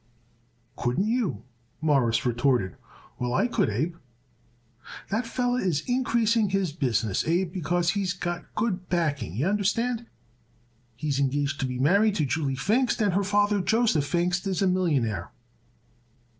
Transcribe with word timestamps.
"Couldn't 0.77 1.05
you?" 1.05 1.43
Morris 1.79 2.25
retorted. 2.25 2.75
"Well, 3.19 3.35
I 3.35 3.45
could, 3.45 3.69
Abe. 3.69 3.97
That 5.11 5.27
feller 5.27 5.59
is 5.59 5.83
increasing 5.85 6.49
his 6.49 6.71
business, 6.71 7.23
Abe, 7.27 7.53
because 7.53 7.91
he's 7.91 8.11
got 8.11 8.51
good 8.55 8.89
backing, 8.89 9.35
y'understand. 9.35 10.07
He's 10.95 11.19
engaged 11.19 11.59
to 11.59 11.67
be 11.67 11.77
married 11.77 12.15
to 12.15 12.25
Julie 12.25 12.55
Pfingst 12.55 12.99
and 12.99 13.13
her 13.13 13.23
father 13.23 13.61
Joseph 13.61 14.05
Pfingst 14.11 14.47
is 14.47 14.63
a 14.63 14.67
millionaire." 14.67 15.29